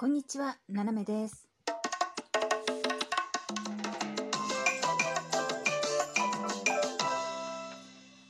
[0.00, 1.48] こんにちは、ななめです。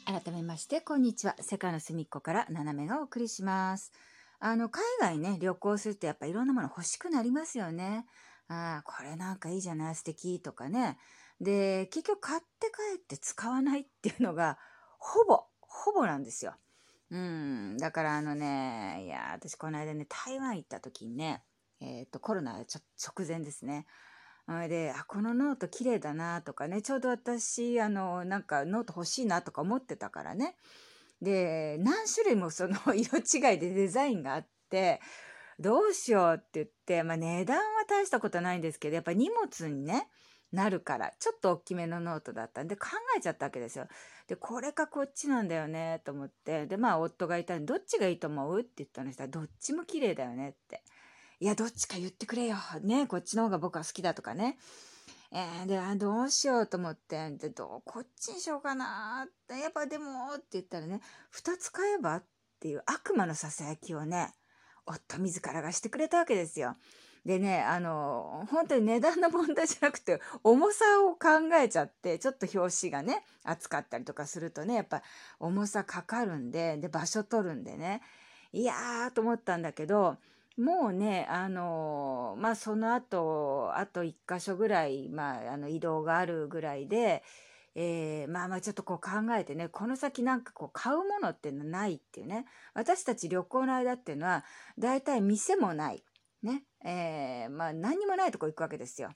[0.07, 1.37] 改めまして、こんにちは。
[1.43, 3.93] 世界の隅っこからななめがお送りします。
[4.41, 8.07] あの、海外ね、旅行するとやっぱいろんなもの欲しくなりますよね。
[8.49, 10.97] ああ、これなんかいいじゃない、素敵とかね。
[11.39, 14.57] で、結局買って帰って使わないっていうのが、
[14.99, 16.55] ほぼ、ほぼなんですよ。
[17.11, 21.43] うん、だからあのね、いや、私この間ね、台湾行った時にね、
[21.81, 23.87] えっ、と、コロナ直前ですね。
[24.69, 30.57] で、あ、このノート綺麗だなとかね、ちょうど私、あの、なんかノート欲しいなとか思ってたからね。
[31.21, 35.01] で、何種類も その色違いでデザインがあって、
[35.59, 40.09] どうしようって言って、まあ値段は大したことないんですけど、やっぱ荷物にね、
[40.53, 42.89] なるから、ちょっと大きめのノートだったんで考
[43.19, 43.87] えちゃったわけですよ。
[44.29, 46.67] で、これかこっちなんだよね、と思って。
[46.67, 48.61] で、まあ夫がいたんで、どっちがいいと思う？
[48.61, 50.83] って言ったのしたら、どっちも綺麗だよねって。
[51.41, 52.57] いや、どっちか言ってくれよ。
[52.83, 54.59] ね、こっちの方が僕は好きだとかね。
[55.31, 62.25] えー、で、あどうしようと思って、で、どう、こっちにしようかなって、やっぱでも、って言ったらね、二つ買えばっ
[62.59, 64.33] ていう悪魔のささやきをね、
[64.85, 66.77] 夫自らがしてくれたわけですよ。
[67.25, 75.03] でね、あの、本当に値段の問題じゃなくて、重さを考えちゃって、ちょっと表紙がね、厚かったりとかするとね、やっぱ
[75.39, 78.01] 重さかかるんで、で、場所取るんでね、
[78.53, 80.17] いやーと思ったんだけど、
[80.59, 87.23] もうね、あのまあ、その後、あと一箇所ぐらい、まあ、あの、移動があるぐらいで、
[87.81, 92.45] えーまあまあちょっとこう考えてね、この先なんかこう買うものっていうのはないっていうね。
[92.75, 94.45] 私たち旅行の間っていうのは、
[94.77, 96.03] 大体店もない。
[96.43, 96.65] ね。
[96.85, 99.13] えーまあ何もないとこ行くわけですよ。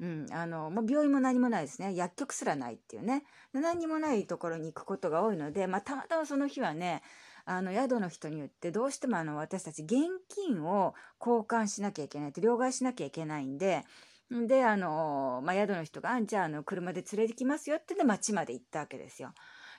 [0.00, 0.26] うん。
[0.30, 1.94] あの、もう病院も何もないですね。
[1.94, 3.24] 薬局すらないっていうね。
[3.52, 7.02] 何にもないところに行くことが多いので、まあたまたまその日はね、
[7.50, 9.94] あの宿の人に言ってどうしてもあの私たち現
[10.28, 13.84] 金を交換しなきゃいけないって両替しなきゃいけないんで
[14.30, 19.32] であの、まあ、宿の人があじゃああの車で連れてきますよってで町まで行ったわけですよ。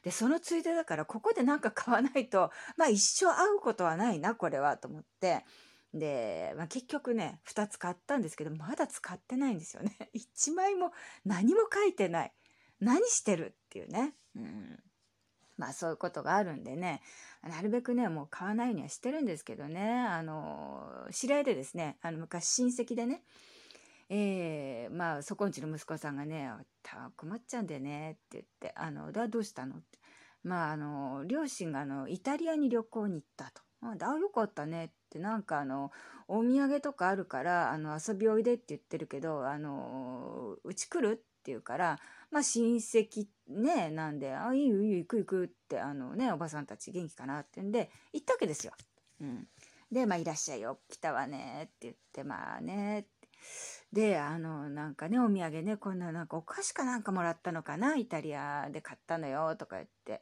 [0.03, 5.45] でそのついでだからここで何か買わないとまあ一生会うことはないなこれはと思って
[5.93, 9.95] で、まあ、結局ね2つ買ったんですけどまだ使ってないんですよね。
[10.15, 10.91] 1枚も
[11.25, 12.33] 何も書いてない
[12.79, 14.15] 何してるっていうね。
[14.35, 14.83] うん
[15.59, 17.01] まあそういうことがあるんでね、
[17.43, 23.21] なるべくね、もう買わないようにはしてるんですけどね、あの、知り合いでですね、あの昔親戚でね、
[24.09, 26.49] えー、まあそこんちの息子さんがね、
[26.81, 29.75] た困っちゃうんだよねって言って、あの、だどうしたの？
[29.75, 29.99] って。
[30.43, 33.61] まああの、両親があの、イタリアに旅行に行ったと。
[33.81, 35.91] あ、だよかったねって、なんかあの、
[36.27, 41.13] お土産とかあるから、あの、遊びおいでって言ってるけど、あの、うち来る？
[41.13, 41.99] ってって言うから、
[42.31, 48.73] まあ親戚ね、なんで、あ、いいよいいよ行く行くって、あのね、おばさんたち元気かなってんで、行ったわけですよ。
[49.21, 49.47] うん。
[49.91, 53.09] で、まあいらっしゃいよ、来たわねって言って、まあねって。
[53.91, 60.21] で、あの、なんかね、お土産ね、こんななんかお菓子かなんかもらったのかな、イタリアで買ったのよ、とか言って。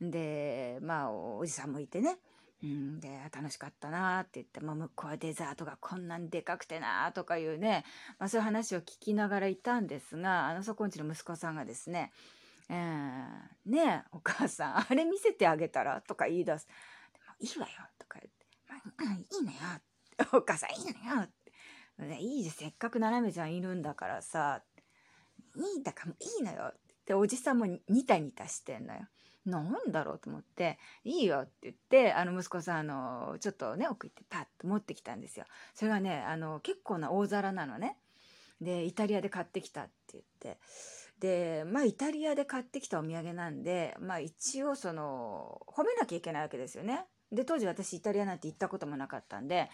[0.00, 2.18] で、まあおじさんもいてね。
[2.64, 7.84] うん、で、楽しかったなって言って、まあ、向こうはデザートがこんなにでかくてなとかいうね、
[8.18, 12.10] まあ、そういう話を聞きながらいたんですが、あの、そこんちの息子さんがですね、
[12.70, 16.66] えー、ねえ、お母さん、 あれ見せてあげたらとか言い出す。
[17.40, 19.58] いいわよとか言って、まあ、いいのよ
[20.32, 21.28] お母さん、いいのよっ
[22.08, 22.22] て。
[22.22, 24.62] いいじゃん、せっかく斜めちゃんいるんだからさ、
[25.54, 29.06] いいんだかもいいのよって、おじさんもニタニタしてんのよ。
[29.44, 30.18] なんだろう？
[30.18, 35.46] と思って、いいよって言って、あの息子さん、あの、ちょっとね、奥行ってパッと持ってきたんですよ。
[35.74, 37.98] それがね、あの、結構な大皿なのね。
[38.60, 40.58] で、イタリアで買ってきたって言って。
[41.18, 47.04] で、まあ、イタリアで買ってきたお土産なんで、まあ、一応、その、褒めなきゃいけないわけですよね。
[47.30, 49.70] で、当時私イタリアなんて行ったこともなかったんで、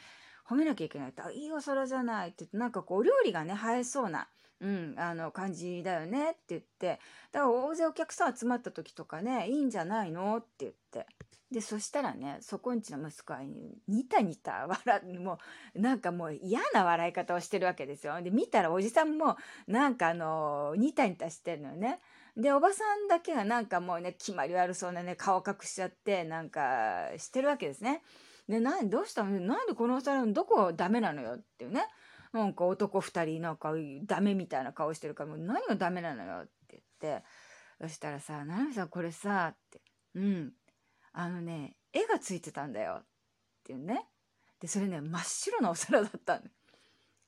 [0.50, 4.28] 褒めなきゃいけないって、いいお皿じゃないって言って、なんかこう、お料理がね、映えそうな、
[4.60, 6.98] うん、あの、感じだよねって言って、
[7.30, 11.06] だから大勢お客さん集まった時とかね、いいんじゃないのって言って。
[11.52, 13.40] で、そしたらね、そこんちの息子は
[13.88, 15.38] ニタニタ笑う、も
[15.74, 18.20] う、なんかもう嫌な笑い方をしてるわけですよ。
[18.22, 19.36] で、見たらおじさんも、
[19.66, 22.00] なんかあの、ニタニタしてるのよね。
[22.36, 28.02] で、おばさんだけがなんかもうね、決まり悪そうなね、顔隠しちゃって、なんかしてるわけですね。
[28.50, 29.38] で、などうしたの？
[29.38, 31.86] なんでこのお皿のどこがダメなのよっていうね。
[32.32, 33.72] なんか男二人なんか
[34.04, 37.24] ダメみたいな顔してるから、もう何がダメなのよって言って、
[37.80, 39.80] そしたらさ、ななみさんこれさ、って、
[40.14, 40.52] うん、
[41.12, 43.04] あのね、絵がついてたんだよっ
[43.64, 44.06] ていうね。
[44.60, 46.42] で、それね、真っ白なお皿だったの。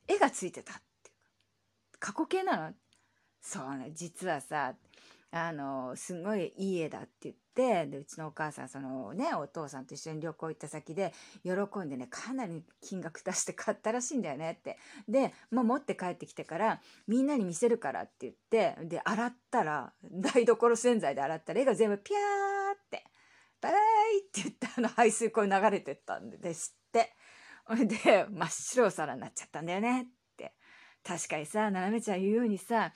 [0.07, 1.13] 絵がついてたってい
[1.95, 2.13] うか。
[2.13, 2.75] 過去形なの
[3.41, 4.75] そうね、実はさ、
[5.31, 11.13] あの、すごいいい絵だって言っってでうちのお母さんそのねお父さんと一緒に旅行行った先で
[11.45, 14.79] 喜んでねかなり金額出して買ったらしいんだよねって。
[15.07, 23.05] でもう持って帰ってきてからみんなに見せるからって言ってで洗ったら台所洗剤で洗ったら絵が全部ピャーって
[23.61, 23.81] バイバイ
[24.21, 27.15] って言ってあの排水溝に流れてったんですって。
[27.65, 30.07] ほいで真っ白い皿になっちゃったんだよねっ
[30.37, 30.55] て。
[31.05, 32.93] 確かにさななめちゃん言うようにさ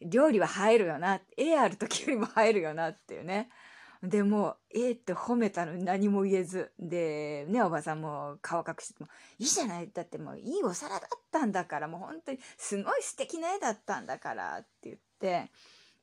[0.00, 3.48] 料理は映えるよな絵ある時よりも映えるよなっていうね。
[4.08, 9.08] でもええって褒めたのに何も言えずでねおばさんも顔隠しても
[9.38, 15.50] 「いいじゃないだってもういいお皿だったんだからもう本当にすごい素敵な絵だったんだから」って言って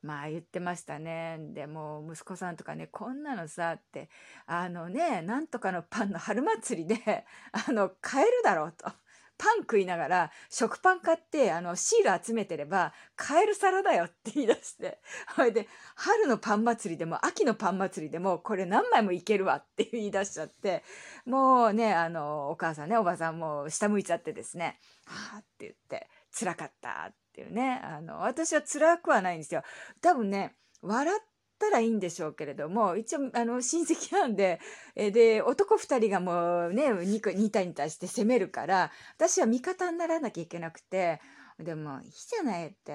[0.01, 1.38] まあ言ってましたね。
[1.53, 4.09] でも息子さんとかね、こんなのさって、
[4.48, 8.92] あのね、なんとかのパンの春祭りで、あの、買えるだろうと。
[9.41, 14.99] パン食いながら食パン買ってあのシール集めてれば買える皿だよって言い出して
[15.35, 20.83] ほいで春のパン祭りでも秋のパン祭りでもこれ何枚もいけるわって言い出しちゃって
[21.25, 24.79] もうねあのお母さんねおばさんも下向いちゃってですね
[25.09, 29.63] 「はあ」って言って「辛かった」っていうねあの私は辛くはないんですよ。
[30.01, 31.19] 多分ね笑っ
[31.61, 34.59] たらいいんでしょうけれども一応あの親戚なんで
[34.95, 41.21] えで男2人がもうね2体に対して攻めるから私は味方にならなきゃいけなくて。
[41.59, 42.91] でもいいじゃないって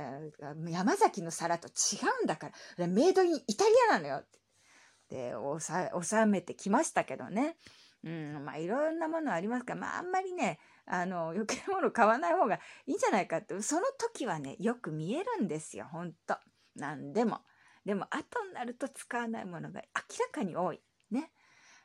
[0.68, 1.70] 山崎の皿と違
[2.22, 4.40] うんだからメイドインイタリアなのよって
[5.08, 5.34] で
[6.02, 7.56] 収めてきましたけどね、
[8.04, 16.36] うん、まあいろんなものありますから、まあ、あんまりねあの余計なもの買わない方がいいんじゃないかってその時はねよく見えるんですよほんと
[16.74, 17.40] 何でも。
[17.86, 19.80] でも後になると使わないものが
[20.10, 20.80] 明らかに多い。
[21.10, 21.30] ね。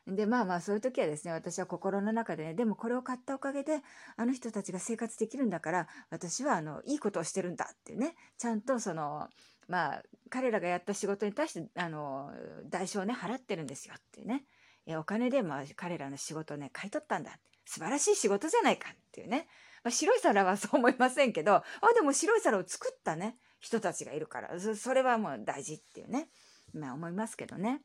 [0.06, 3.82] でまあまあそういう時はですね私は心の中でねでもこれを買ったおかげで
[4.16, 8.16] あの人たちが生活できるんだから私はあのいいことをしてるんだっていうね。
[8.36, 9.28] ちゃんとその
[9.68, 12.32] まあ彼らがやった仕事に対してあの
[12.68, 14.44] 代償をね払ってるんですよっていうね。
[14.86, 19.46] えお金でまあ彼らの仕事をね買い取ったんだ素晴らしい仕事じゃないかっていうね、
[19.84, 21.64] まあ、白い皿はそう思いませんけどあ
[21.94, 23.36] でも白い皿を作ったね。
[23.62, 24.50] 人たちがいるから。
[24.58, 26.28] それはもう大事っていうね。
[26.74, 27.80] まあ思いますけどね。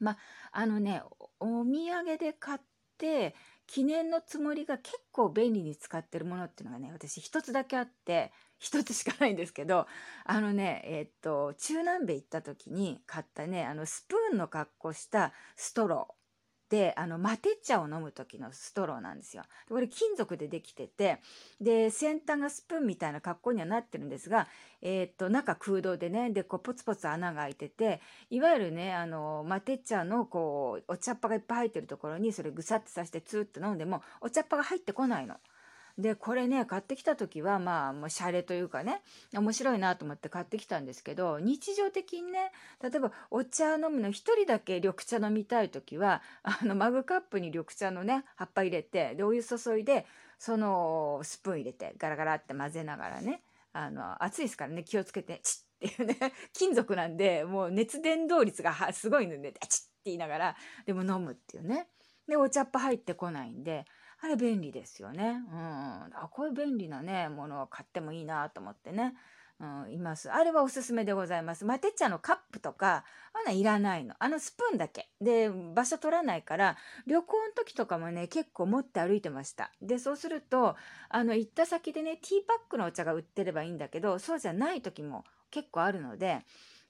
[0.00, 0.18] まあ
[0.52, 1.02] あのね
[1.40, 2.60] お土産で買っ
[2.96, 3.34] て
[3.66, 9.86] 記念のつもりが結構便利に使ってるものっていうのがね私一つだけあって一つしかないんですけど
[10.24, 16.17] あのねえー、っと中南米行った時に買ったねあのスプーンの格好したストロー。
[16.70, 19.44] であのマテ茶を飲む時のストローなんですよ。
[19.68, 21.20] これ金属でできてて
[21.60, 24.48] で先端がスプーンみたいな格好にはなってるんですが、
[24.82, 28.00] えー、っと中空洞でねでこうポツポツ穴が開いてて
[28.30, 35.36] いわゆるねあのマテ茶のこうお茶っ葉がいっぱい入ってるところにそれぐさっとさしてツーッと飲んでもお茶っ葉が入ってこないの。
[35.98, 39.02] でこれね買ってきた時はまあもうシャレというかね
[39.34, 50.06] 面白いなと思って買ってきたんですけど日常的にね例えばお茶飲むの1人だけ緑茶飲みたい時はあのマグカップに緑茶のね葉っぱ入れてでお湯注いで
[50.38, 53.42] そのスプーン入れてガラガラって混ぜながらね
[53.72, 60.56] あの熱いですからね気をつけてチッっていうね金属なんでもう熱伝導率がすごいのでチッって言いながら
[60.86, 61.88] でも飲むっていうね。
[62.28, 63.86] でお茶っ葉入ってこないんで
[64.20, 65.42] あれ便利ですよね。
[65.52, 65.58] うん。
[65.58, 69.14] あ、こういう便利なね、ものを買ってもいいなと思ってね。
[69.60, 70.30] うん、います。
[70.30, 71.64] あれはおすすめでございます。
[71.64, 74.14] マテ茶のカップとか、あんないらないの。
[74.20, 75.08] あのスプーンだけ。
[75.20, 76.76] で、場所取らないから、
[77.06, 79.72] 旅行の時とかもね、結構持って歩いてました。
[79.82, 80.76] で、そうすると、
[81.08, 86.44] あの、行った先でね、ティーパックのお茶が売ってればいいんだけど、そうじゃない時も結構あるので、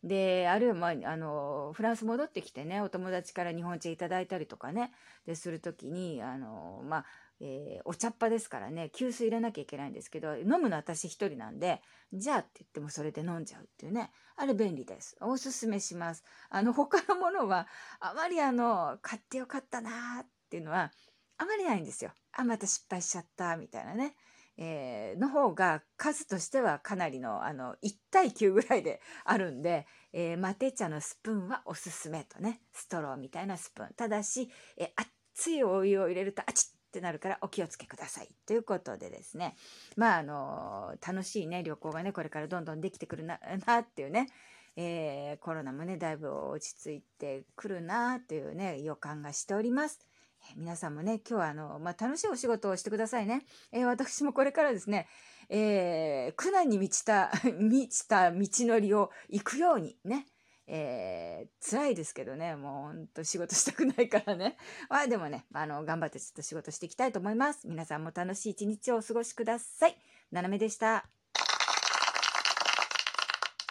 [0.04, 4.92] であるいは、まあ、あのフランス戻ってきてねお友達から日本茶いただいたりとかね
[5.26, 7.04] でする時にあの、まあ
[7.40, 11.80] えー、お茶っ葉ですからね急須入れなきゃいけないんですけど飲むの私一人なんで
[12.12, 15.16] じゃあって言ってもそれで飲んじゃうっていうねあれ便利です。
[15.20, 16.22] おすすめします。
[16.48, 17.66] あの他のものは
[17.98, 20.92] あまりあの買ってよかったなーっていうのは
[21.38, 22.12] あまりないんですよ。
[22.32, 24.14] あまた失敗しちゃったみたいなね。
[24.56, 32.60] えー、の方が数としてはかなりのあの1対9ぐらいで あるんで、えー、マテ茶のスプーンはおすすめとね。
[32.72, 33.94] ストローみたいなスプーン。
[33.94, 39.54] ただし、えー、熱いお湯を入れるとあちっってなるからお気をつけくださいということでですね
[39.96, 44.28] まああの楽しいね旅行がねこれからどんどんできてくるな なっていうね
[44.80, 49.98] えー、コロナもねだいぶ落ち着いてくるなというね予感がしております。
[50.56, 53.44] 皆さんもね、今日はあの、まあ、楽しいお仕事をしてくださいね。
[53.72, 55.08] えー、私もこれからですね、
[55.48, 60.26] えー、苦難に満ちた、 満ちた道のりを行くようにね、
[60.70, 64.56] えー、辛いですけどね、もうほんと仕事したくないからね。
[64.90, 67.66] まあでもね、あの、頑張ってちょっと仕事していきたいと思います。
[67.66, 69.96] 皆さんも楽しい一日をお過ごしください。
[70.30, 71.17] ななめでした。